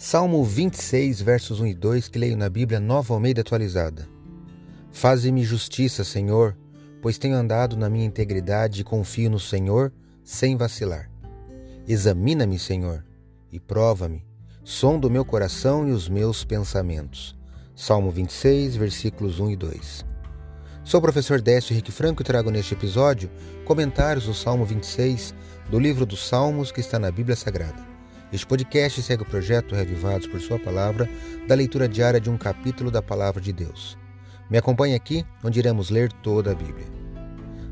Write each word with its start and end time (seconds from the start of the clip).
Salmo 0.00 0.44
26, 0.44 1.20
versos 1.20 1.58
1 1.58 1.66
e 1.66 1.74
2, 1.74 2.06
que 2.06 2.20
leio 2.20 2.36
na 2.36 2.48
Bíblia 2.48 2.78
Nova 2.78 3.14
Almeida 3.14 3.40
atualizada. 3.40 4.08
Faze-me 4.92 5.42
justiça, 5.42 6.04
Senhor, 6.04 6.56
pois 7.02 7.18
tenho 7.18 7.34
andado 7.34 7.76
na 7.76 7.90
minha 7.90 8.06
integridade 8.06 8.80
e 8.80 8.84
confio 8.84 9.28
no 9.28 9.40
Senhor 9.40 9.92
sem 10.22 10.56
vacilar. 10.56 11.10
Examina-me, 11.84 12.60
Senhor, 12.60 13.04
e 13.50 13.58
prova-me, 13.58 14.24
som 14.62 15.00
do 15.00 15.10
meu 15.10 15.24
coração 15.24 15.88
e 15.88 15.90
os 15.90 16.08
meus 16.08 16.44
pensamentos. 16.44 17.36
Salmo 17.74 18.12
26, 18.12 18.76
versículos 18.76 19.40
1 19.40 19.50
e 19.50 19.56
2. 19.56 20.06
Sou 20.84 20.98
o 20.98 21.02
professor 21.02 21.40
Décio 21.40 21.72
Henrique 21.72 21.90
Franco 21.90 22.22
e 22.22 22.24
trago 22.24 22.52
neste 22.52 22.72
episódio 22.72 23.28
comentários 23.64 24.26
do 24.26 24.32
Salmo 24.32 24.64
26 24.64 25.34
do 25.68 25.76
livro 25.76 26.06
dos 26.06 26.28
Salmos 26.28 26.70
que 26.70 26.78
está 26.78 27.00
na 27.00 27.10
Bíblia 27.10 27.34
Sagrada. 27.34 27.97
Este 28.30 28.46
podcast 28.46 29.00
segue 29.00 29.22
o 29.22 29.26
projeto 29.26 29.74
Revivados 29.74 30.26
por 30.26 30.38
Sua 30.38 30.58
Palavra, 30.58 31.08
da 31.46 31.54
leitura 31.54 31.88
diária 31.88 32.20
de 32.20 32.28
um 32.28 32.36
capítulo 32.36 32.90
da 32.90 33.00
Palavra 33.00 33.40
de 33.40 33.54
Deus. 33.54 33.96
Me 34.50 34.58
acompanhe 34.58 34.94
aqui, 34.94 35.24
onde 35.42 35.58
iremos 35.58 35.88
ler 35.88 36.12
toda 36.12 36.52
a 36.52 36.54
Bíblia. 36.54 36.86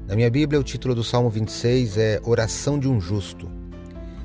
Na 0.09 0.17
minha 0.17 0.31
Bíblia, 0.31 0.59
o 0.59 0.65
título 0.65 0.95
do 0.95 1.05
Salmo 1.05 1.29
26 1.29 1.99
é 1.99 2.21
Oração 2.25 2.79
de 2.79 2.89
um 2.89 2.99
Justo, 2.99 3.51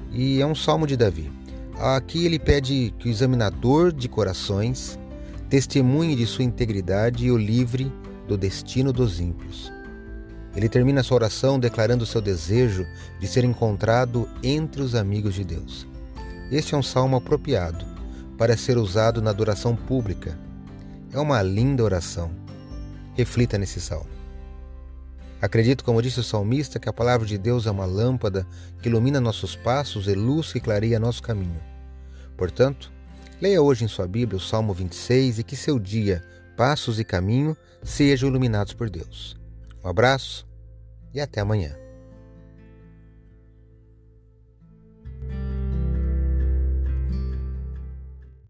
e 0.10 0.40
é 0.40 0.46
um 0.46 0.56
salmo 0.56 0.88
de 0.88 0.96
Davi. 0.96 1.30
Aqui 1.78 2.26
ele 2.26 2.40
pede 2.40 2.94
que 2.98 3.10
o 3.10 3.12
examinador 3.12 3.92
de 3.92 4.08
corações 4.08 4.98
testemunhe 5.50 6.16
de 6.16 6.26
sua 6.26 6.46
integridade 6.46 7.26
e 7.26 7.32
o 7.32 7.38
livre 7.38 7.92
do 8.26 8.38
destino 8.38 8.94
dos 8.94 9.20
ímpios. 9.20 9.70
Ele 10.56 10.70
termina 10.70 11.04
sua 11.04 11.16
oração 11.16 11.60
declarando 11.60 12.06
seu 12.06 12.22
desejo 12.22 12.86
de 13.20 13.28
ser 13.28 13.44
encontrado 13.44 14.30
entre 14.42 14.82
os 14.82 14.96
amigos 14.96 15.36
de 15.36 15.44
Deus. 15.44 15.92
Este 16.52 16.76
é 16.76 16.78
um 16.78 16.84
salmo 16.84 17.16
apropriado 17.16 17.86
para 18.38 18.58
ser 18.58 18.78
usado 18.78 19.22
na 19.22 19.30
adoração 19.30 19.74
pública. 19.74 20.38
É 21.14 21.18
uma 21.18 21.42
linda 21.42 21.82
oração. 21.82 22.30
Reflita 23.16 23.58
nesse 23.58 23.80
salmo. 23.80 24.10
Acredito, 25.42 25.84
como 25.86 26.02
disse 26.02 26.20
o 26.20 26.24
salmista, 26.24 26.78
que 26.78 26.90
a 26.90 26.94
palavra 26.94 27.26
de 27.26 27.38
Deus 27.38 27.66
é 27.68 27.72
uma 27.72 27.86
lâmpada 27.86 28.46
que 28.82 28.90
ilumina 28.90 29.22
nossos 29.22 29.56
passos 29.56 30.08
e 30.08 30.14
luz 30.14 30.52
que 30.52 30.60
clareia 30.60 31.00
nosso 31.00 31.24
caminho. 31.24 31.62
Portanto, 32.36 32.92
leia 33.42 33.62
hoje 33.62 33.86
em 33.86 33.88
sua 33.88 34.06
Bíblia 34.06 34.38
o 34.38 34.42
Salmo 34.42 34.74
26 34.74 35.40
e 35.40 35.44
que 35.44 35.56
seu 35.56 35.80
dia, 35.80 36.22
passos 36.58 37.00
e 37.00 37.06
caminho 37.06 37.56
sejam 37.82 38.28
iluminados 38.28 38.74
por 38.74 38.90
Deus. 38.90 39.38
Um 39.82 39.88
abraço 39.88 40.46
e 41.14 41.22
até 41.22 41.40
amanhã. 41.40 41.76